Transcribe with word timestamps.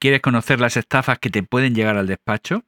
¿Quieres 0.00 0.22
conocer 0.22 0.60
las 0.60 0.78
estafas 0.78 1.18
que 1.18 1.28
te 1.28 1.42
pueden 1.42 1.74
llegar 1.74 1.98
al 1.98 2.06
despacho? 2.06 2.64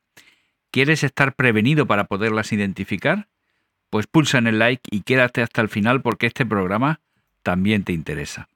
¿Quieres 0.70 1.02
estar 1.02 1.34
prevenido 1.34 1.86
para 1.86 2.04
poderlas 2.04 2.52
identificar? 2.52 3.28
Pues 3.88 4.06
pulsa 4.06 4.36
en 4.36 4.48
el 4.48 4.58
like 4.58 4.82
y 4.90 5.00
quédate 5.00 5.40
hasta 5.40 5.62
el 5.62 5.70
final 5.70 6.02
porque 6.02 6.26
este 6.26 6.44
programa 6.44 7.00
también 7.42 7.84
te 7.84 7.94
interesa. 7.94 8.48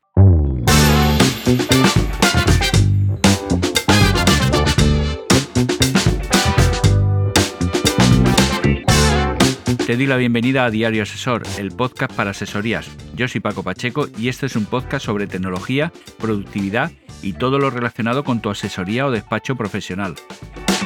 Te 9.87 9.97
doy 9.97 10.07
la 10.07 10.17
bienvenida 10.17 10.65
a 10.65 10.71
Diario 10.73 11.05
Asesor, 11.05 11.45
el 11.59 11.71
podcast 11.71 12.13
para 12.13 12.33
asesorías. 12.33 12.91
Yo 13.15 13.29
soy 13.29 13.41
Paco 13.41 13.63
Pacheco 13.63 14.09
y 14.19 14.29
este 14.29 14.47
es 14.47 14.57
un 14.57 14.65
podcast 14.65 15.07
sobre 15.07 15.29
tecnología, 15.29 15.93
productividad 16.19 16.91
y 17.23 17.35
todo 17.35 17.61
lo 17.61 17.71
relacionado 17.71 18.25
con 18.25 18.41
tu 18.41 18.51
asesoría 18.51 19.07
o 19.07 19.13
despacho 19.13 19.55
profesional. 19.55 20.17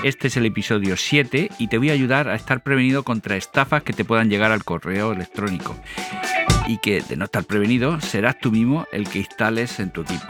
Este 0.05 0.29
es 0.29 0.37
el 0.37 0.45
episodio 0.45 0.99
7 0.99 1.49
y 1.59 1.69
te 1.69 1.79
voy 1.79 1.89
a 1.89 1.95
ayudar 1.95 2.29
a 2.29 2.35
estar 2.35 2.63
prevenido 2.63 3.03
contra 3.03 3.37
estafas 3.37 3.85
que 3.85 3.95
te 3.95 4.05
puedan 4.05 4.29
llegar 4.29 4.53
al 4.53 4.65
correo 4.65 5.13
electrónico. 5.13 5.75
Y 6.69 6.77
que 6.77 7.01
de 7.01 7.17
no 7.17 7.25
estar 7.25 7.45
prevenido 7.45 8.03
serás 8.03 8.39
tú 8.39 8.53
mismo 8.53 8.87
el 8.93 9.09
que 9.09 9.21
instales 9.21 9.81
en 9.81 9.93
tu 9.93 10.03
equipo. 10.03 10.29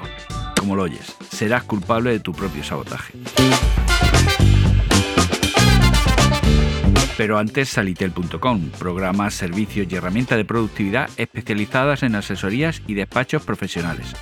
Como 0.57 0.77
lo 0.77 0.85
oyes, 0.85 1.17
serás 1.33 1.65
culpable 1.65 2.13
de 2.13 2.21
tu 2.21 2.33
propio 2.33 2.63
sabotaje. 2.63 3.15
Pero 7.21 7.37
antes 7.37 7.69
salitel.com, 7.69 8.71
programas, 8.79 9.35
servicios 9.35 9.87
y 9.91 9.95
herramientas 9.95 10.39
de 10.39 10.47
productividad 10.47 11.11
especializadas 11.19 12.03
en 12.03 12.15
asesorías 12.15 12.81
y 12.87 12.95
despachos 12.95 13.43
profesionales. 13.43 14.15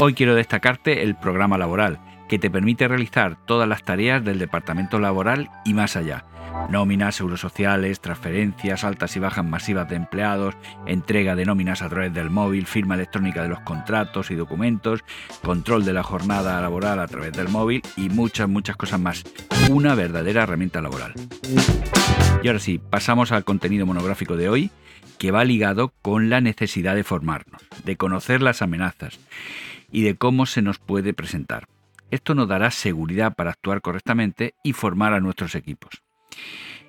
Hoy 0.00 0.14
quiero 0.14 0.34
destacarte 0.34 1.04
el 1.04 1.14
programa 1.14 1.58
laboral, 1.58 2.00
que 2.28 2.40
te 2.40 2.50
permite 2.50 2.88
realizar 2.88 3.38
todas 3.46 3.68
las 3.68 3.84
tareas 3.84 4.24
del 4.24 4.40
departamento 4.40 4.98
laboral 4.98 5.48
y 5.64 5.72
más 5.72 5.94
allá 5.94 6.24
nóminas, 6.68 7.14
seguros 7.14 7.40
sociales, 7.40 8.00
transferencias, 8.00 8.84
altas 8.84 9.16
y 9.16 9.20
bajas 9.20 9.44
masivas 9.44 9.88
de 9.88 9.96
empleados, 9.96 10.54
entrega 10.86 11.36
de 11.36 11.44
nóminas 11.44 11.82
a 11.82 11.88
través 11.88 12.12
del 12.12 12.30
móvil, 12.30 12.66
firma 12.66 12.94
electrónica 12.94 13.42
de 13.42 13.48
los 13.48 13.60
contratos 13.60 14.30
y 14.30 14.34
documentos, 14.34 15.04
control 15.42 15.84
de 15.84 15.92
la 15.92 16.02
jornada 16.02 16.60
laboral 16.60 16.98
a 17.00 17.06
través 17.06 17.32
del 17.32 17.48
móvil 17.48 17.82
y 17.96 18.08
muchas, 18.08 18.48
muchas 18.48 18.76
cosas 18.76 19.00
más. 19.00 19.24
Una 19.70 19.94
verdadera 19.94 20.42
herramienta 20.42 20.82
laboral. 20.82 21.14
Y 22.42 22.48
ahora 22.48 22.60
sí, 22.60 22.78
pasamos 22.78 23.32
al 23.32 23.44
contenido 23.44 23.86
monográfico 23.86 24.36
de 24.36 24.48
hoy, 24.48 24.70
que 25.18 25.30
va 25.30 25.44
ligado 25.44 25.92
con 26.02 26.28
la 26.28 26.40
necesidad 26.40 26.94
de 26.94 27.04
formarnos, 27.04 27.62
de 27.84 27.96
conocer 27.96 28.42
las 28.42 28.62
amenazas 28.62 29.18
y 29.90 30.02
de 30.02 30.16
cómo 30.16 30.44
se 30.44 30.60
nos 30.60 30.78
puede 30.78 31.14
presentar. 31.14 31.68
Esto 32.10 32.34
nos 32.34 32.48
dará 32.48 32.70
seguridad 32.70 33.34
para 33.34 33.50
actuar 33.50 33.80
correctamente 33.80 34.54
y 34.62 34.72
formar 34.72 35.14
a 35.14 35.20
nuestros 35.20 35.54
equipos. 35.54 36.03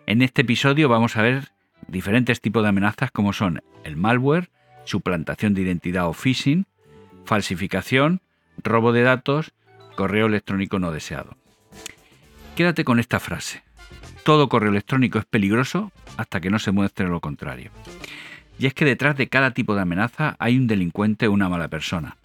En 0.07 0.21
este 0.21 0.41
episodio 0.41 0.89
vamos 0.89 1.17
a 1.17 1.21
ver 1.21 1.51
diferentes 1.87 2.41
tipos 2.41 2.63
de 2.63 2.69
amenazas 2.69 3.11
como 3.11 3.33
son 3.33 3.61
el 3.83 3.95
malware, 3.95 4.49
suplantación 4.85 5.53
de 5.53 5.61
identidad 5.61 6.07
o 6.07 6.13
phishing, 6.13 6.65
falsificación, 7.25 8.21
robo 8.63 8.91
de 8.91 9.01
datos, 9.01 9.53
correo 9.95 10.27
electrónico 10.27 10.79
no 10.79 10.91
deseado. 10.91 11.37
Quédate 12.55 12.83
con 12.83 12.99
esta 12.99 13.19
frase. 13.19 13.63
Todo 14.23 14.49
correo 14.49 14.71
electrónico 14.71 15.19
es 15.19 15.25
peligroso 15.25 15.91
hasta 16.17 16.39
que 16.39 16.49
no 16.49 16.59
se 16.59 16.71
muestre 16.71 17.07
lo 17.07 17.19
contrario. 17.19 17.71
Y 18.57 18.67
es 18.67 18.73
que 18.73 18.85
detrás 18.85 19.17
de 19.17 19.27
cada 19.27 19.51
tipo 19.51 19.75
de 19.75 19.81
amenaza 19.81 20.35
hay 20.39 20.57
un 20.57 20.67
delincuente 20.67 21.27
o 21.27 21.31
una 21.31 21.49
mala 21.49 21.67
persona. 21.67 22.17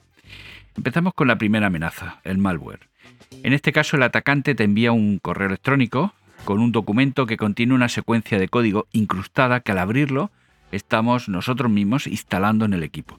Empezamos 0.76 1.14
con 1.14 1.28
la 1.28 1.36
primera 1.36 1.66
amenaza, 1.66 2.20
el 2.24 2.38
malware. 2.38 2.88
En 3.42 3.52
este 3.52 3.72
caso 3.72 3.96
el 3.96 4.02
atacante 4.02 4.54
te 4.54 4.64
envía 4.64 4.92
un 4.92 5.18
correo 5.18 5.48
electrónico 5.48 6.14
con 6.44 6.60
un 6.60 6.72
documento 6.72 7.26
que 7.26 7.36
contiene 7.36 7.74
una 7.74 7.88
secuencia 7.88 8.38
de 8.38 8.48
código 8.48 8.86
incrustada 8.92 9.60
que 9.60 9.72
al 9.72 9.78
abrirlo 9.78 10.30
estamos 10.72 11.28
nosotros 11.28 11.70
mismos 11.70 12.06
instalando 12.06 12.64
en 12.64 12.74
el 12.74 12.82
equipo. 12.82 13.18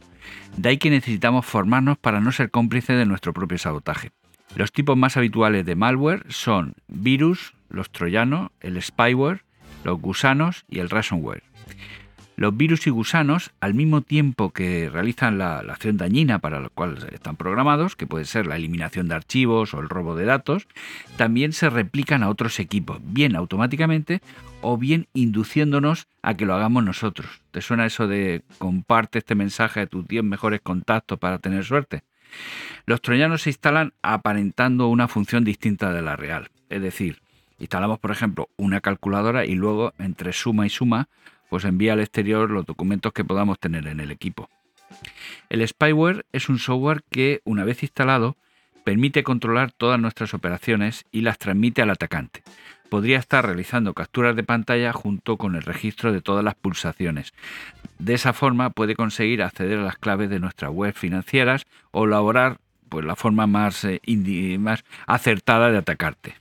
De 0.57 0.69
ahí 0.69 0.77
que 0.77 0.89
necesitamos 0.89 1.45
formarnos 1.45 1.97
para 1.97 2.19
no 2.19 2.31
ser 2.31 2.51
cómplices 2.51 2.97
de 2.97 3.05
nuestro 3.05 3.33
propio 3.33 3.57
sabotaje. 3.57 4.11
Los 4.55 4.71
tipos 4.71 4.97
más 4.97 5.17
habituales 5.17 5.65
de 5.65 5.75
malware 5.75 6.25
son 6.29 6.75
virus, 6.87 7.53
los 7.69 7.89
troyanos, 7.89 8.51
el 8.59 8.81
spyware, 8.81 9.43
los 9.83 9.99
gusanos 9.99 10.65
y 10.69 10.79
el 10.79 10.89
ransomware. 10.89 11.43
Los 12.37 12.55
virus 12.55 12.87
y 12.87 12.89
gusanos, 12.89 13.51
al 13.59 13.73
mismo 13.73 14.01
tiempo 14.01 14.51
que 14.51 14.89
realizan 14.89 15.37
la, 15.37 15.59
acción 15.59 15.97
dañina 15.97 16.39
para 16.39 16.59
la 16.59 16.69
cual 16.69 16.97
están 17.11 17.35
programados, 17.35 17.95
que 17.95 18.07
puede 18.07 18.25
ser 18.25 18.47
la 18.47 18.55
eliminación 18.55 19.07
de 19.07 19.15
archivos 19.15 19.73
o 19.73 19.79
el 19.79 19.89
robo 19.89 20.15
de 20.15 20.25
datos, 20.25 20.67
también 21.17 21.53
se 21.53 21.69
replican 21.69 22.23
a 22.23 22.29
otros 22.29 22.59
equipos, 22.59 22.99
bien 23.03 23.35
automáticamente 23.35 24.21
o 24.61 24.77
bien 24.77 25.07
induciéndonos 25.13 26.07
a 26.21 26.35
que 26.35 26.45
lo 26.45 26.55
hagamos 26.55 26.83
nosotros. 26.83 27.41
¿Te 27.51 27.61
suena 27.61 27.85
eso 27.85 28.07
de 28.07 28.41
comparte 28.57 29.19
este 29.19 29.35
mensaje 29.35 29.81
a 29.81 29.87
tus 29.87 30.07
10 30.07 30.23
mejores 30.23 30.61
contactos 30.61 31.19
para 31.19 31.39
tener 31.39 31.65
suerte? 31.65 32.03
Los 32.85 33.01
troyanos 33.01 33.43
se 33.43 33.49
instalan 33.49 33.93
aparentando 34.01 34.87
una 34.87 35.07
función 35.07 35.43
distinta 35.43 35.91
de 35.91 36.01
la 36.01 36.15
real. 36.15 36.49
Es 36.69 36.81
decir, 36.81 37.21
instalamos, 37.59 37.99
por 37.99 38.11
ejemplo, 38.11 38.49
una 38.57 38.81
calculadora 38.81 39.45
y 39.45 39.55
luego 39.55 39.93
entre 39.99 40.33
suma 40.33 40.65
y 40.65 40.69
suma 40.69 41.09
pues 41.51 41.65
envía 41.65 41.91
al 41.91 41.99
exterior 41.99 42.49
los 42.49 42.65
documentos 42.65 43.11
que 43.11 43.25
podamos 43.25 43.59
tener 43.59 43.85
en 43.87 43.99
el 43.99 44.09
equipo. 44.09 44.49
El 45.49 45.67
spyware 45.67 46.25
es 46.31 46.47
un 46.47 46.59
software 46.59 47.03
que, 47.11 47.41
una 47.43 47.65
vez 47.65 47.83
instalado, 47.83 48.37
permite 48.85 49.21
controlar 49.23 49.73
todas 49.73 49.99
nuestras 49.99 50.33
operaciones 50.33 51.03
y 51.11 51.21
las 51.21 51.37
transmite 51.37 51.81
al 51.81 51.89
atacante. 51.89 52.41
Podría 52.87 53.19
estar 53.19 53.45
realizando 53.45 53.93
capturas 53.93 54.33
de 54.37 54.43
pantalla 54.43 54.93
junto 54.93 55.35
con 55.35 55.57
el 55.57 55.63
registro 55.63 56.13
de 56.13 56.21
todas 56.21 56.45
las 56.45 56.55
pulsaciones. 56.55 57.33
De 57.99 58.13
esa 58.13 58.31
forma 58.31 58.69
puede 58.69 58.95
conseguir 58.95 59.43
acceder 59.43 59.79
a 59.79 59.83
las 59.83 59.97
claves 59.97 60.29
de 60.29 60.39
nuestras 60.39 60.71
web 60.71 60.93
financieras 60.93 61.65
o 61.91 62.05
elaborar 62.05 62.59
pues, 62.87 63.03
la 63.03 63.17
forma 63.17 63.45
más, 63.45 63.83
eh, 63.83 63.99
más 64.57 64.85
acertada 65.05 65.69
de 65.69 65.79
atacarte. 65.79 66.35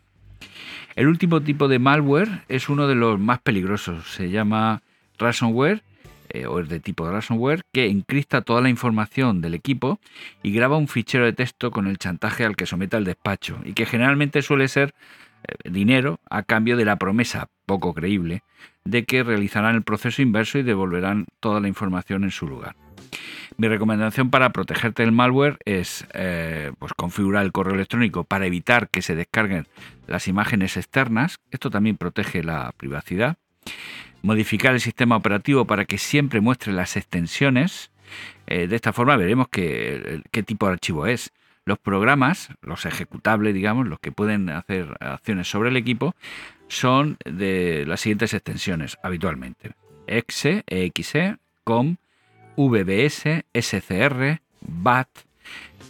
El 0.95 1.09
último 1.09 1.41
tipo 1.41 1.67
de 1.67 1.81
malware 1.81 2.43
es 2.49 2.69
uno 2.69 2.87
de 2.87 2.95
los 2.95 3.19
más 3.19 3.41
peligrosos. 3.41 4.13
Se 4.13 4.31
llama 4.31 4.83
ransomware 5.21 5.83
eh, 6.31 6.47
o 6.47 6.61
es 6.61 6.69
de 6.69 6.81
tipo 6.81 7.07
de 7.07 7.13
ransomware 7.13 7.63
que 7.73 7.87
encripta 7.87 8.43
toda 8.43 8.61
la 8.61 8.69
información 8.69 9.41
del 9.41 9.55
equipo 9.55 10.01
y 10.43 10.53
graba 10.53 10.77
un 10.77 10.89
fichero 10.89 11.25
de 11.25 11.33
texto 11.33 11.71
con 11.71 11.87
el 11.87 11.99
chantaje 11.99 12.45
al 12.45 12.57
que 12.57 12.67
someta 12.67 12.97
el 12.97 13.05
despacho 13.05 13.59
y 13.65 13.73
que 13.73 13.87
generalmente 13.87 14.43
suele 14.43 14.69
ser 14.69 14.95
eh, 15.43 15.71
dinero 15.71 16.21
a 16.31 16.43
cambio 16.43 16.77
de 16.77 16.85
la 16.85 16.97
promesa 16.97 17.49
poco 17.67 17.95
creíble 17.95 18.43
de 18.85 19.05
que 19.05 19.23
realizarán 19.23 19.75
el 19.75 19.83
proceso 19.83 20.23
inverso 20.23 20.59
y 20.59 20.63
devolverán 20.63 21.27
toda 21.41 21.61
la 21.61 21.69
información 21.69 22.25
en 22.25 22.31
su 22.31 22.47
lugar. 22.47 22.77
Mi 23.57 23.69
recomendación 23.69 24.31
para 24.31 24.51
protegerte 24.51 25.03
del 25.03 25.13
malware 25.13 25.59
es 25.65 26.07
eh, 26.15 26.73
pues 26.79 26.93
configurar 26.95 27.45
el 27.45 27.53
correo 27.53 27.75
electrónico 27.75 28.25
para 28.25 28.47
evitar 28.47 28.89
que 28.89 29.03
se 29.03 29.15
descarguen 29.15 29.67
las 30.07 30.29
imágenes 30.29 30.77
externas. 30.77 31.37
Esto 31.51 31.71
también 31.71 31.97
protege 31.97 32.43
la 32.43 32.73
privacidad 32.77 33.37
modificar 34.23 34.75
el 34.75 34.81
sistema 34.81 35.17
operativo 35.17 35.65
para 35.65 35.85
que 35.85 35.99
siempre 35.99 36.41
muestre 36.41 36.73
las 36.73 36.97
extensiones. 36.97 37.91
Eh, 38.47 38.67
de 38.67 38.77
esta 38.77 38.93
forma 38.93 39.17
veremos 39.17 39.49
qué, 39.49 40.23
qué 40.31 40.43
tipo 40.43 40.67
de 40.67 40.73
archivo 40.73 41.07
es. 41.07 41.33
Los 41.65 41.79
programas, 41.79 42.49
los 42.63 42.87
ejecutables, 42.87 43.55
digamos, 43.55 43.87
los 43.87 44.01
que 44.01 44.13
pueden 44.13 44.49
hacer 44.51 44.97
acciones 45.01 45.49
sobre 45.49 45.69
el 45.69 45.77
equipo, 45.77 46.15
son 46.69 47.17
de 47.25 47.85
las 47.87 48.01
siguientes 48.01 48.35
extensiones 48.35 48.99
habitualmente. 49.03 49.73
exe, 50.07 50.65
exe, 50.67 51.37
com, 51.65 51.97
vbs, 52.57 53.45
scr, 53.61 54.41
bat. 54.61 55.09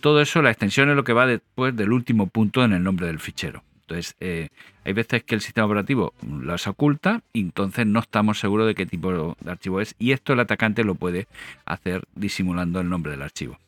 Todo 0.00 0.20
eso, 0.20 0.42
la 0.42 0.50
extensión 0.50 0.90
es 0.90 0.96
lo 0.96 1.04
que 1.04 1.12
va 1.12 1.26
después 1.26 1.74
del 1.76 1.92
último 1.92 2.26
punto 2.26 2.64
en 2.64 2.72
el 2.72 2.82
nombre 2.82 3.06
del 3.06 3.18
fichero. 3.18 3.62
Entonces, 3.90 4.14
eh, 4.20 4.50
hay 4.84 4.92
veces 4.92 5.24
que 5.24 5.34
el 5.34 5.40
sistema 5.40 5.66
operativo 5.66 6.14
las 6.22 6.68
oculta 6.68 7.22
y 7.32 7.40
entonces 7.40 7.88
no 7.88 7.98
estamos 7.98 8.38
seguros 8.38 8.68
de 8.68 8.76
qué 8.76 8.86
tipo 8.86 9.34
de 9.40 9.50
archivo 9.50 9.80
es 9.80 9.96
y 9.98 10.12
esto 10.12 10.32
el 10.32 10.38
atacante 10.38 10.84
lo 10.84 10.94
puede 10.94 11.26
hacer 11.64 12.04
disimulando 12.14 12.80
el 12.80 12.88
nombre 12.88 13.10
del 13.10 13.22
archivo. 13.22 13.58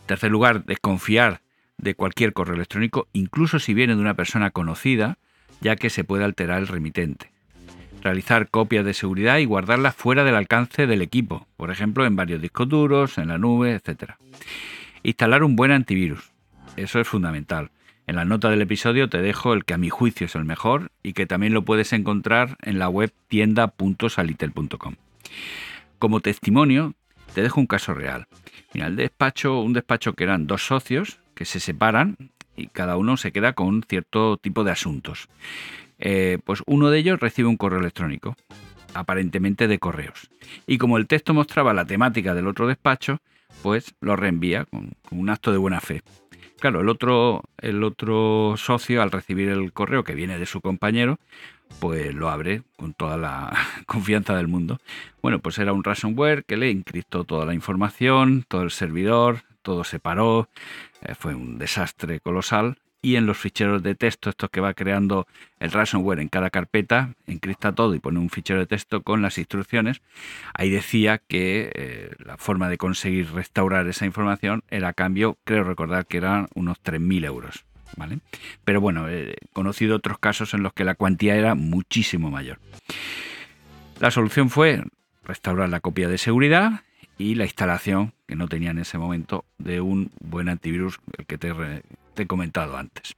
En 0.00 0.06
tercer 0.06 0.32
lugar, 0.32 0.64
desconfiar 0.64 1.42
de 1.76 1.94
cualquier 1.94 2.32
correo 2.32 2.56
electrónico, 2.56 3.06
incluso 3.12 3.60
si 3.60 3.72
viene 3.72 3.94
de 3.94 4.00
una 4.00 4.14
persona 4.14 4.50
conocida, 4.50 5.18
ya 5.60 5.76
que 5.76 5.90
se 5.90 6.02
puede 6.02 6.24
alterar 6.24 6.58
el 6.58 6.66
remitente. 6.66 7.30
Realizar 8.02 8.48
copias 8.48 8.84
de 8.84 8.94
seguridad 8.94 9.38
y 9.38 9.44
guardarlas 9.44 9.94
fuera 9.94 10.24
del 10.24 10.34
alcance 10.34 10.88
del 10.88 11.02
equipo, 11.02 11.46
por 11.56 11.70
ejemplo 11.70 12.04
en 12.04 12.16
varios 12.16 12.42
discos 12.42 12.68
duros, 12.68 13.16
en 13.18 13.28
la 13.28 13.38
nube, 13.38 13.74
etc. 13.74 14.14
Instalar 15.04 15.44
un 15.44 15.54
buen 15.54 15.70
antivirus. 15.70 16.32
Eso 16.76 16.98
es 16.98 17.06
fundamental. 17.06 17.70
En 18.08 18.16
la 18.16 18.24
nota 18.24 18.48
del 18.48 18.62
episodio 18.62 19.10
te 19.10 19.20
dejo 19.20 19.52
el 19.52 19.66
que 19.66 19.74
a 19.74 19.78
mi 19.78 19.90
juicio 19.90 20.24
es 20.24 20.34
el 20.34 20.46
mejor 20.46 20.90
y 21.02 21.12
que 21.12 21.26
también 21.26 21.52
lo 21.52 21.66
puedes 21.66 21.92
encontrar 21.92 22.56
en 22.62 22.78
la 22.78 22.88
web 22.88 23.12
tienda.salitel.com. 23.28 24.94
Como 25.98 26.20
testimonio, 26.20 26.94
Te 27.34 27.42
dejo 27.42 27.60
un 27.60 27.66
caso 27.66 27.92
real. 27.92 28.26
Mira, 28.72 28.90
despacho, 28.90 29.60
un 29.60 29.74
despacho 29.74 30.14
que 30.14 30.24
eran 30.24 30.46
dos 30.46 30.66
socios 30.66 31.20
que 31.34 31.44
se 31.44 31.60
separan 31.60 32.16
y 32.56 32.68
cada 32.68 32.96
uno 32.96 33.18
se 33.18 33.30
queda 33.30 33.52
con 33.52 33.82
cierto 33.82 34.38
tipo 34.38 34.64
de 34.64 34.70
asuntos. 34.70 35.28
Eh, 35.98 36.38
pues 36.46 36.62
uno 36.64 36.88
de 36.88 36.98
ellos 36.98 37.20
recibe 37.20 37.48
un 37.48 37.58
correo 37.58 37.80
electrónico, 37.80 38.36
aparentemente 38.94 39.68
de 39.68 39.78
correos. 39.78 40.30
Y 40.66 40.78
como 40.78 40.96
el 40.96 41.06
texto 41.06 41.34
mostraba 41.34 41.74
la 41.74 41.84
temática 41.84 42.34
del 42.34 42.48
otro 42.48 42.66
despacho, 42.66 43.20
pues 43.62 43.94
lo 44.00 44.16
reenvía 44.16 44.64
con, 44.64 44.92
un 45.10 45.28
acto 45.28 45.52
de 45.52 45.58
buena 45.58 45.80
fe. 45.80 46.02
Claro, 46.60 46.80
el 46.80 46.88
otro, 46.88 47.44
el 47.58 47.84
otro 47.84 48.54
socio, 48.56 49.00
al 49.00 49.12
recibir 49.12 49.48
el 49.48 49.72
correo 49.72 50.02
que 50.02 50.16
viene 50.16 50.38
de 50.38 50.46
su 50.46 50.60
compañero, 50.60 51.18
pues 51.78 52.12
lo 52.14 52.30
abre 52.30 52.62
con 52.76 52.94
toda 52.94 53.16
la 53.16 53.52
confianza 53.86 54.36
del 54.36 54.48
mundo. 54.48 54.80
Bueno, 55.22 55.38
pues 55.38 55.58
era 55.58 55.72
un 55.72 55.84
ransomware 55.84 56.44
que 56.44 56.56
le 56.56 56.70
encriptó 56.70 57.22
toda 57.22 57.46
la 57.46 57.54
información, 57.54 58.44
todo 58.48 58.62
el 58.62 58.72
servidor, 58.72 59.42
todo 59.62 59.84
se 59.84 60.00
paró, 60.00 60.48
eh, 61.02 61.14
fue 61.14 61.34
un 61.34 61.58
desastre 61.58 62.18
colosal 62.18 62.78
y 63.08 63.16
en 63.16 63.24
los 63.24 63.38
ficheros 63.38 63.82
de 63.82 63.94
texto, 63.94 64.28
estos 64.28 64.50
que 64.50 64.60
va 64.60 64.74
creando 64.74 65.26
el 65.60 65.70
ransomware 65.70 66.20
en 66.20 66.28
cada 66.28 66.50
carpeta, 66.50 67.14
encripta 67.26 67.74
todo 67.74 67.94
y 67.94 68.00
pone 68.00 68.18
un 68.18 68.28
fichero 68.28 68.60
de 68.60 68.66
texto 68.66 69.02
con 69.02 69.22
las 69.22 69.38
instrucciones. 69.38 70.02
Ahí 70.52 70.68
decía 70.68 71.16
que 71.16 71.72
eh, 71.74 72.10
la 72.22 72.36
forma 72.36 72.68
de 72.68 72.76
conseguir 72.76 73.32
restaurar 73.32 73.88
esa 73.88 74.04
información 74.04 74.62
era 74.68 74.88
a 74.88 74.92
cambio, 74.92 75.38
creo 75.44 75.64
recordar 75.64 76.04
que 76.04 76.18
eran 76.18 76.48
unos 76.54 76.82
3.000 76.82 77.24
euros. 77.24 77.64
¿vale? 77.96 78.18
Pero 78.66 78.82
bueno, 78.82 79.08
he 79.08 79.36
conocido 79.54 79.96
otros 79.96 80.18
casos 80.18 80.52
en 80.52 80.62
los 80.62 80.74
que 80.74 80.84
la 80.84 80.94
cuantía 80.94 81.34
era 81.34 81.54
muchísimo 81.54 82.30
mayor. 82.30 82.58
La 84.00 84.10
solución 84.10 84.50
fue 84.50 84.84
restaurar 85.24 85.70
la 85.70 85.80
copia 85.80 86.08
de 86.08 86.18
seguridad 86.18 86.82
y 87.16 87.36
la 87.36 87.44
instalación, 87.44 88.12
que 88.26 88.36
no 88.36 88.48
tenía 88.48 88.70
en 88.70 88.78
ese 88.78 88.98
momento, 88.98 89.46
de 89.56 89.80
un 89.80 90.10
buen 90.20 90.50
antivirus, 90.50 91.00
el 91.16 91.24
que 91.24 91.38
te, 91.38 91.54
he 92.22 92.26
comentado 92.26 92.76
antes. 92.76 93.14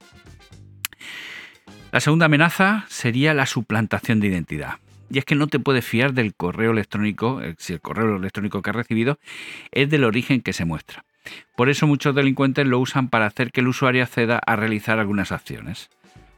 La 1.92 2.00
segunda 2.00 2.26
amenaza 2.26 2.84
sería 2.88 3.34
la 3.34 3.46
suplantación 3.46 4.20
de 4.20 4.28
identidad. 4.28 4.74
Y 5.10 5.18
es 5.18 5.24
que 5.24 5.34
no 5.34 5.48
te 5.48 5.58
puedes 5.58 5.84
fiar 5.84 6.12
del 6.12 6.34
correo 6.34 6.70
electrónico, 6.70 7.42
eh, 7.42 7.56
si 7.58 7.72
el 7.72 7.80
correo 7.80 8.16
electrónico 8.16 8.62
que 8.62 8.70
has 8.70 8.76
recibido 8.76 9.18
es 9.72 9.90
del 9.90 10.04
origen 10.04 10.40
que 10.40 10.52
se 10.52 10.64
muestra. 10.64 11.04
Por 11.56 11.68
eso 11.68 11.86
muchos 11.86 12.14
delincuentes 12.14 12.66
lo 12.66 12.78
usan 12.78 13.08
para 13.08 13.26
hacer 13.26 13.50
que 13.50 13.60
el 13.60 13.68
usuario 13.68 14.04
acceda 14.04 14.40
a 14.46 14.54
realizar 14.56 14.98
algunas 14.98 15.32
acciones. 15.32 15.90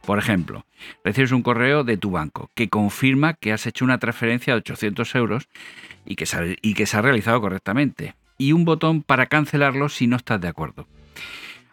Por 0.04 0.18
ejemplo, 0.18 0.66
recibes 1.04 1.30
un 1.32 1.42
correo 1.42 1.84
de 1.84 1.96
tu 1.96 2.10
banco 2.10 2.50
que 2.54 2.68
confirma 2.68 3.34
que 3.34 3.52
has 3.52 3.66
hecho 3.66 3.84
una 3.84 3.98
transferencia 3.98 4.54
de 4.54 4.58
800 4.58 5.14
euros 5.14 5.48
y 6.04 6.16
que, 6.16 6.26
se, 6.26 6.58
y 6.60 6.74
que 6.74 6.86
se 6.86 6.96
ha 6.96 7.02
realizado 7.02 7.40
correctamente, 7.40 8.16
y 8.36 8.52
un 8.52 8.64
botón 8.64 9.02
para 9.02 9.26
cancelarlo 9.26 9.88
si 9.88 10.08
no 10.08 10.16
estás 10.16 10.40
de 10.40 10.48
acuerdo. 10.48 10.88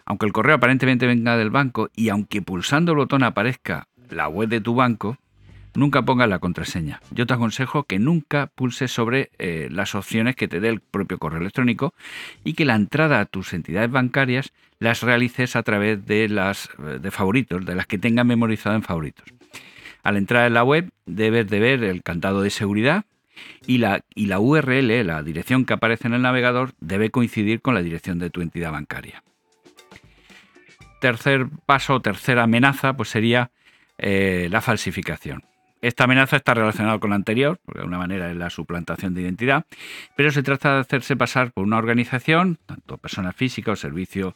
Aunque 0.10 0.26
el 0.26 0.34
correo 0.34 0.56
aparentemente 0.56 1.06
venga 1.06 1.38
del 1.38 1.52
banco 1.52 1.92
y 1.96 2.10
aunque 2.10 2.42
pulsando 2.42 2.94
el 2.94 2.98
botón 2.98 3.22
aparezca 3.22 3.88
la 4.10 4.28
web 4.28 4.50
de 4.50 4.60
tu 4.60 4.74
banco, 4.74 5.18
nunca 5.76 6.02
pongas 6.02 6.28
la 6.28 6.40
contraseña. 6.40 7.00
Yo 7.12 7.28
te 7.28 7.36
aconsejo 7.36 7.84
que 7.84 8.00
nunca 8.00 8.48
pulses 8.48 8.92
sobre 8.92 9.30
eh, 9.38 9.70
las 9.72 9.94
opciones 9.94 10.36
que 10.36 10.48
te 10.48 10.60
dé 10.60 10.70
el 10.70 10.80
propio 10.80 11.20
correo 11.20 11.40
electrónico 11.40 11.94
y 12.44 12.54
que 12.54 12.66
la 12.66 12.74
entrada 12.74 13.20
a 13.20 13.26
tus 13.26 13.54
entidades 13.54 13.92
bancarias 13.92 14.52
las 14.80 15.04
realices 15.04 15.56
a 15.56 15.62
través 15.62 16.04
de 16.08 16.28
las 16.28 16.72
eh, 16.80 16.98
de 17.00 17.12
favoritos, 17.12 17.64
de 17.64 17.76
las 17.76 17.86
que 17.86 18.00
tengas 18.00 18.26
memorizado 18.26 18.76
en 18.76 18.82
favoritos. 18.82 19.26
Al 20.02 20.18
entrar 20.18 20.48
en 20.48 20.56
la 20.56 20.64
web 20.64 20.90
debes 21.06 21.48
de 21.48 21.60
ver 21.60 21.84
el 21.84 22.02
cantado 22.02 22.42
de 22.42 22.50
seguridad 22.50 23.06
y 23.68 23.78
la, 23.78 24.02
y 24.16 24.26
la 24.26 24.40
URL, 24.40 25.06
la 25.06 25.22
dirección 25.22 25.66
que 25.66 25.74
aparece 25.74 26.08
en 26.08 26.16
el 26.16 26.24
navegador, 26.24 26.72
debe 26.80 27.12
coincidir 27.12 27.62
con 27.62 27.76
la 27.76 27.84
dirección 27.84 28.18
de 28.18 28.32
tu 28.32 28.42
entidad 28.42 28.72
bancaria 28.72 29.22
tercer 31.00 31.48
paso, 31.66 32.02
tercera 32.02 32.44
amenaza, 32.44 32.94
pues 32.94 33.10
sería 33.10 33.52
eh, 33.98 34.48
la 34.52 34.62
falsificación. 34.62 35.44
Esta 35.82 36.04
amenaza 36.04 36.36
está 36.36 36.54
relacionada 36.54 37.00
con 37.00 37.12
la 37.12 37.16
anterior, 37.16 37.60
porque 37.64 37.80
de 37.80 37.84
alguna 37.84 38.00
manera 38.00 38.30
es 38.30 38.36
la 38.36 38.50
suplantación 38.50 39.14
de 39.14 39.22
identidad, 39.22 39.66
pero 40.18 40.30
se 40.32 40.44
trata 40.44 40.74
de 40.74 40.80
hacerse 40.82 41.16
pasar 41.16 41.54
por 41.54 41.64
una 41.64 41.78
organización, 41.78 42.60
tanto 42.66 42.98
persona 42.98 43.32
física 43.32 43.72
o 43.72 43.76
servicio 43.78 44.36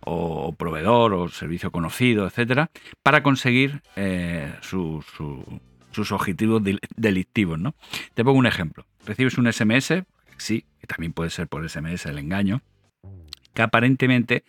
o, 0.00 0.52
proveedor 0.52 1.14
o 1.14 1.28
servicio 1.28 1.70
conocido, 1.70 2.26
etcétera, 2.26 2.70
para 3.04 3.22
conseguir 3.22 3.82
eh, 3.94 4.52
sus 4.62 5.04
objetivos 6.10 6.60
delictivos. 6.96 7.58
¿no? 7.60 7.74
Te 8.14 8.24
pongo 8.24 8.38
un 8.38 8.46
ejemplo. 8.46 8.84
Recibes 9.06 9.38
un 9.38 9.52
SMS, 9.52 10.02
sí, 10.38 10.64
que 10.80 10.86
también 10.88 11.12
puede 11.12 11.30
ser 11.30 11.46
por 11.46 11.68
SMS 11.68 12.06
el 12.06 12.18
engaño, 12.18 12.62
que 13.54 13.62
aparentemente 13.62 14.44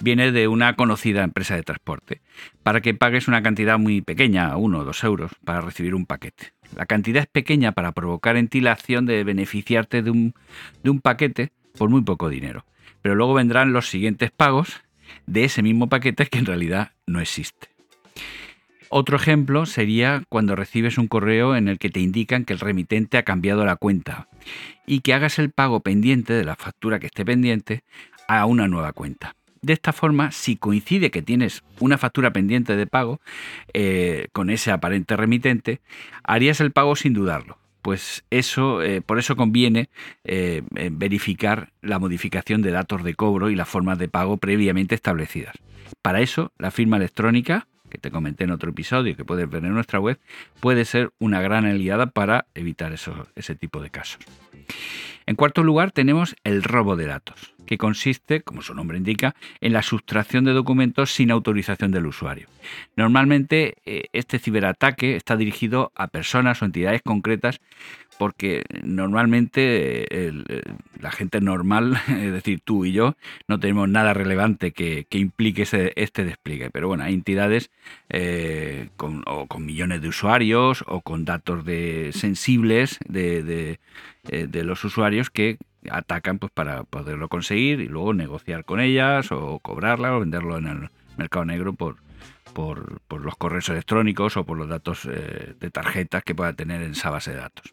viene 0.00 0.32
de 0.32 0.48
una 0.48 0.76
conocida 0.76 1.24
empresa 1.24 1.56
de 1.56 1.62
transporte, 1.62 2.20
para 2.62 2.80
que 2.80 2.94
pagues 2.94 3.28
una 3.28 3.42
cantidad 3.42 3.78
muy 3.78 4.00
pequeña, 4.00 4.56
uno 4.56 4.80
o 4.80 4.84
dos 4.84 5.02
euros, 5.04 5.32
para 5.44 5.60
recibir 5.60 5.94
un 5.94 6.06
paquete. 6.06 6.52
La 6.76 6.86
cantidad 6.86 7.22
es 7.22 7.28
pequeña 7.28 7.72
para 7.72 7.92
provocar 7.92 8.36
en 8.36 8.48
ti 8.48 8.60
la 8.60 8.72
acción 8.72 9.06
de 9.06 9.24
beneficiarte 9.24 10.02
de 10.02 10.10
un, 10.10 10.34
de 10.82 10.90
un 10.90 11.00
paquete 11.00 11.50
por 11.76 11.90
muy 11.90 12.02
poco 12.02 12.28
dinero. 12.28 12.64
Pero 13.02 13.14
luego 13.14 13.34
vendrán 13.34 13.72
los 13.72 13.88
siguientes 13.88 14.30
pagos 14.30 14.82
de 15.26 15.44
ese 15.44 15.62
mismo 15.62 15.88
paquete 15.88 16.26
que 16.26 16.38
en 16.38 16.46
realidad 16.46 16.92
no 17.06 17.20
existe. 17.20 17.68
Otro 18.90 19.16
ejemplo 19.16 19.66
sería 19.66 20.22
cuando 20.30 20.56
recibes 20.56 20.96
un 20.96 21.08
correo 21.08 21.54
en 21.56 21.68
el 21.68 21.78
que 21.78 21.90
te 21.90 22.00
indican 22.00 22.44
que 22.44 22.54
el 22.54 22.60
remitente 22.60 23.18
ha 23.18 23.22
cambiado 23.22 23.66
la 23.66 23.76
cuenta 23.76 24.28
y 24.86 25.00
que 25.00 25.12
hagas 25.12 25.38
el 25.38 25.50
pago 25.50 25.80
pendiente 25.80 26.32
de 26.32 26.44
la 26.44 26.56
factura 26.56 26.98
que 26.98 27.06
esté 27.06 27.24
pendiente 27.24 27.84
a 28.28 28.46
una 28.46 28.68
nueva 28.68 28.92
cuenta. 28.92 29.34
De 29.60 29.72
esta 29.72 29.92
forma, 29.92 30.30
si 30.30 30.56
coincide 30.56 31.10
que 31.10 31.22
tienes 31.22 31.64
una 31.80 31.98
factura 31.98 32.32
pendiente 32.32 32.76
de 32.76 32.86
pago 32.86 33.20
eh, 33.72 34.28
con 34.32 34.50
ese 34.50 34.70
aparente 34.70 35.16
remitente, 35.16 35.80
harías 36.22 36.60
el 36.60 36.70
pago 36.70 36.94
sin 36.94 37.12
dudarlo. 37.12 37.58
Pues 37.82 38.24
eso, 38.30 38.82
eh, 38.82 39.00
por 39.00 39.18
eso 39.18 39.34
conviene 39.34 39.88
eh, 40.24 40.62
verificar 40.92 41.72
la 41.80 41.98
modificación 41.98 42.62
de 42.62 42.70
datos 42.70 43.02
de 43.02 43.14
cobro 43.14 43.50
y 43.50 43.56
las 43.56 43.68
formas 43.68 43.98
de 43.98 44.08
pago 44.08 44.36
previamente 44.36 44.94
establecidas. 44.94 45.56
Para 46.02 46.20
eso, 46.20 46.52
la 46.58 46.70
firma 46.70 46.98
electrónica, 46.98 47.66
que 47.88 47.98
te 47.98 48.10
comenté 48.10 48.44
en 48.44 48.50
otro 48.50 48.70
episodio 48.70 49.16
que 49.16 49.24
puedes 49.24 49.48
ver 49.48 49.64
en 49.64 49.72
nuestra 49.72 49.98
web, 49.98 50.18
puede 50.60 50.84
ser 50.84 51.12
una 51.18 51.40
gran 51.40 51.64
aliada 51.64 52.10
para 52.10 52.46
evitar 52.54 52.92
ese 52.92 53.54
tipo 53.54 53.80
de 53.80 53.90
casos. 53.90 54.20
En 55.26 55.34
cuarto 55.34 55.64
lugar, 55.64 55.90
tenemos 55.92 56.36
el 56.44 56.62
robo 56.62 56.94
de 56.94 57.06
datos 57.06 57.57
que 57.68 57.78
consiste, 57.78 58.40
como 58.40 58.62
su 58.62 58.74
nombre 58.74 58.96
indica, 58.96 59.34
en 59.60 59.74
la 59.74 59.82
sustracción 59.82 60.44
de 60.44 60.54
documentos 60.54 61.12
sin 61.12 61.30
autorización 61.30 61.92
del 61.92 62.06
usuario. 62.06 62.48
Normalmente 62.96 63.74
eh, 63.84 64.04
este 64.12 64.38
ciberataque 64.38 65.16
está 65.16 65.36
dirigido 65.36 65.92
a 65.94 66.08
personas 66.08 66.62
o 66.62 66.64
entidades 66.64 67.02
concretas 67.02 67.60
porque 68.18 68.64
normalmente 68.82 70.06
eh, 70.10 70.32
la 70.98 71.12
gente 71.12 71.40
normal, 71.40 72.00
es 72.08 72.32
decir, 72.32 72.60
tú 72.64 72.86
y 72.86 72.92
yo, 72.92 73.16
no 73.46 73.60
tenemos 73.60 73.88
nada 73.88 74.14
relevante 74.14 74.72
que, 74.72 75.06
implique 75.10 75.62
este 75.62 76.24
despliegue. 76.24 76.70
Pero 76.70 76.88
bueno, 76.88 77.04
hay 77.04 77.14
entidades 77.14 77.70
eh, 78.08 78.88
con, 78.96 79.22
millones 79.60 80.00
de 80.00 80.08
usuarios 80.08 80.84
o 80.88 81.02
con 81.02 81.26
datos 81.26 81.64
de, 81.64 82.10
sensibles 82.12 82.98
de 83.08 83.78
los 84.64 84.84
usuarios 84.84 85.30
que 85.30 85.58
atacan 85.90 86.38
pues 86.38 86.52
para 86.52 86.84
poderlo 86.84 87.28
conseguir 87.28 87.80
y 87.80 87.88
luego 87.88 88.14
negociar 88.14 88.64
con 88.64 88.80
ellas 88.80 89.30
o 89.32 89.58
cobrarla 89.60 90.16
o 90.16 90.20
venderlo 90.20 90.58
en 90.58 90.66
el 90.66 90.90
mercado 91.16 91.44
negro 91.44 91.72
por, 91.72 91.96
por, 92.52 93.20
los 93.20 93.36
correos 93.36 93.68
electrónicos 93.68 94.36
o 94.36 94.44
por 94.44 94.58
los 94.58 94.68
datos 94.68 95.06
eh, 95.10 95.54
de 95.58 95.70
tarjetas 95.70 96.24
que 96.24 96.34
pueda 96.34 96.52
tener 96.52 96.82
en 96.82 96.92
esa 96.92 97.10
base 97.10 97.32
de 97.32 97.38
datos. 97.38 97.72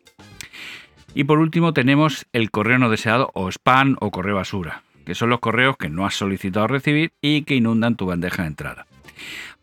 Y 1.13 1.23
por 1.23 1.39
último 1.39 1.73
tenemos 1.73 2.27
el 2.33 2.51
correo 2.51 2.77
no 2.77 2.89
deseado 2.89 3.31
o 3.33 3.49
spam 3.49 3.95
o 3.99 4.11
correo 4.11 4.35
basura, 4.35 4.83
que 5.05 5.15
son 5.15 5.29
los 5.29 5.39
correos 5.39 5.77
que 5.77 5.89
no 5.89 6.05
has 6.05 6.15
solicitado 6.15 6.67
recibir 6.67 7.13
y 7.21 7.43
que 7.43 7.55
inundan 7.55 7.95
tu 7.95 8.05
bandeja 8.05 8.43
de 8.43 8.49
entrada. 8.49 8.85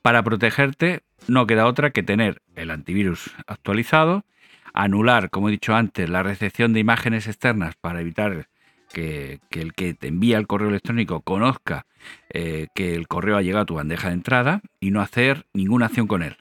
Para 0.01 0.23
protegerte 0.23 1.03
no 1.29 1.47
queda 1.47 1.67
otra 1.67 1.91
que 1.91 2.03
tener 2.03 2.43
el 2.57 2.71
antivirus 2.71 3.35
actualizado 3.47 4.25
anular, 4.75 5.31
como 5.31 5.49
he 5.49 5.53
dicho 5.53 5.75
antes, 5.75 6.09
la 6.09 6.23
recepción 6.23 6.73
de 6.73 6.81
imágenes 6.81 7.27
externas 7.27 7.75
para 7.81 8.01
evitar 8.01 8.49
que, 8.93 9.41
el 9.51 9.73
que 9.75 9.95
te 9.95 10.09
envía 10.09 10.39
el 10.39 10.47
correo 10.47 10.69
electrónico 10.69 11.21
conozca 11.21 11.87
eh, 12.31 12.69
que 12.75 12.95
el 12.95 13.09
correo 13.09 13.37
ha 13.37 13.43
llegado 13.43 13.63
a 13.63 13.67
tu 13.67 13.75
bandeja 13.75 14.09
de 14.09 14.15
entrada 14.15 14.61
y 14.81 14.91
no 14.91 15.01
hacer 15.01 15.47
ninguna 15.53 15.87
acción 15.87 16.07
con 16.07 16.23
él. 16.23 16.37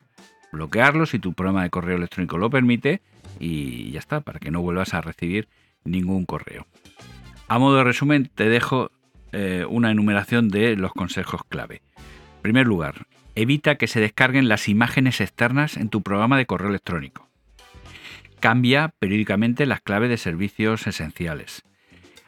Bloquearlo 0.52 1.06
si 1.06 1.20
tu 1.20 1.34
programa 1.34 1.64
de 1.64 1.70
correo 1.70 1.98
electrónico 1.98 2.38
lo 2.38 2.50
permite 2.50 3.02
y 3.40 3.92
ya 3.92 4.00
está, 4.00 4.22
para 4.22 4.40
que 4.40 4.52
no 4.52 4.62
vuelvas 4.62 4.94
a 4.94 5.02
recibir 5.02 5.48
ningún 5.84 6.26
correo. 6.26 6.68
A 7.48 7.58
modo 7.58 7.78
de 7.78 7.84
resumen, 7.84 8.30
te 8.34 8.50
dejo 8.50 8.92
eh, 9.32 9.66
una 9.68 9.92
enumeración 9.92 10.50
de 10.50 10.76
los 10.76 10.94
consejos 10.94 11.42
clave. 11.48 11.82
En 11.98 12.42
primer 12.42 12.68
lugar, 12.68 13.08
evita 13.36 13.76
que 13.76 13.88
se 13.88 14.02
descarguen 14.02 14.50
las 14.50 14.68
imágenes 14.68 15.22
externas 15.22 15.78
en 15.78 15.90
tu 15.90 16.02
programa 16.02 16.38
de 16.38 16.46
correo 16.46 16.70
electrónico. 16.70 17.31
Cambia 18.42 18.92
periódicamente 18.98 19.68
las 19.68 19.82
claves 19.82 20.10
de 20.10 20.18
servicios 20.18 20.88
esenciales. 20.88 21.62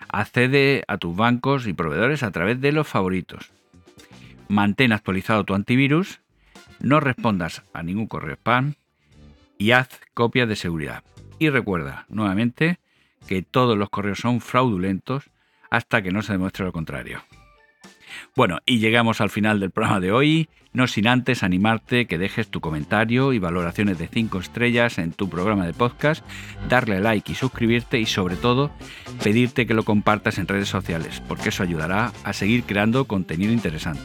Accede 0.10 0.84
a 0.88 1.00
tus 1.00 1.15
bancos 1.15 1.65
y 1.65 1.74
proveedores 1.74 2.22
a 2.22 2.29
través 2.29 2.62
de 2.62 2.72
los 2.72 2.88
favoritos. 2.88 3.51
Mantén 4.48 4.93
actualizado 4.93 5.43
tu 5.43 5.55
antivirus. 5.55 6.22
No 6.79 7.00
respondas 7.00 7.63
a 7.74 7.82
ningún 7.82 8.05
correo 8.05 8.36
spam. 8.36 8.75
Y 9.58 9.72
haz 9.72 9.89
copias 10.13 10.48
de 10.48 10.55
seguridad. 10.55 11.03
Y 11.39 11.50
recuerda, 11.50 12.05
nuevamente, 12.10 12.77
que 13.27 13.41
todos 13.41 13.75
los 13.75 13.89
correos 13.89 14.20
son 14.20 14.39
fraudulentos 14.39 15.32
hasta 15.72 16.03
que 16.03 16.12
no 16.12 16.22
se 16.22 16.34
demuestre 16.34 16.63
lo 16.63 16.72
contrario. 16.74 17.24
Bueno, 18.36 18.60
y 18.65 18.79
llegamos 18.79 19.22
al 19.22 19.29
final 19.29 19.60
del 19.60 19.72
programa 19.72 20.00
de 20.00 20.12
hoy, 20.12 20.50
no 20.74 20.88
sin 20.88 21.08
antes 21.08 21.43
animarte 21.43 22.08
que 22.08 22.17
dejes 22.17 22.48
tu 22.48 22.60
comentario 22.60 23.32
y 23.32 23.39
valoraciones 23.39 24.00
de 24.00 24.08
5 24.08 24.39
estrellas 24.39 24.98
en 24.98 25.12
tu 25.12 25.29
programa 25.29 25.65
de 25.65 25.74
podcast, 25.74 26.25
darle 26.67 27.00
like 27.00 27.32
y 27.32 27.36
suscribirte 27.36 28.00
y 28.00 28.05
sobre 28.05 28.36
todo 28.36 28.72
pedirte 29.24 29.67
que 29.67 29.75
lo 29.75 29.84
compartas 29.84 30.39
en 30.39 30.48
redes 30.48 30.67
sociales, 30.67 31.22
porque 31.27 31.50
eso 31.50 31.63
ayudará 31.63 32.12
a 32.24 32.34
seguir 32.34 32.63
creando 32.63 33.05
contenido 33.05 33.53
interesante. 33.53 34.01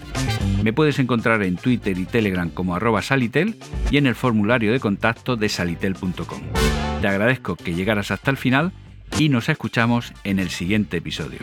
Me 0.63 0.73
puedes 0.73 0.99
encontrar 0.99 1.43
en 1.43 1.57
Twitter 1.57 1.99
y 1.99 2.05
Telegram 2.05 2.51
como 2.51 2.75
arroba 2.75 3.01
salitel 3.01 3.57
y 3.91 3.97
en 3.97 4.07
el 4.07 4.15
formulario 4.15 4.73
de 4.73 4.81
contacto 4.81 5.37
de 5.37 5.49
salitel.com. 5.49 6.41
Te 7.01 7.09
agradezco 7.09 7.57
que 7.57 7.75
llegaras 7.75 8.11
hasta 8.11 8.31
el 8.31 8.37
final 8.37 8.73
y 9.19 9.29
nos 9.29 9.49
escuchamos 9.49 10.13
en 10.25 10.39
el 10.39 10.51
siguiente 10.51 10.99
episodio. 10.99 11.39